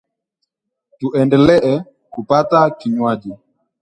Tuendelee 0.99 1.73
kupata 2.11 2.59
kinywaji 2.77 3.31